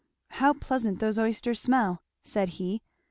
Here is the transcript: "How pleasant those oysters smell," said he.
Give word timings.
"How 0.31 0.53
pleasant 0.53 0.97
those 0.97 1.19
oysters 1.19 1.59
smell," 1.59 2.01
said 2.23 2.49
he. 2.57 2.81